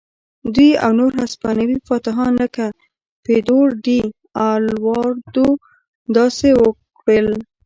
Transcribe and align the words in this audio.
دوی 0.55 0.71
او 0.83 0.91
نور 0.99 1.11
هسپانوي 1.21 1.77
فاتحان 1.87 2.31
لکه 2.41 2.65
پیدرو 3.25 3.61
ډي 3.83 3.99
الواردو 4.49 5.47
داسې 6.17 6.49
وکړل. 6.63 7.27